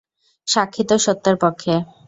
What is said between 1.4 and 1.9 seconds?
পক্ষে!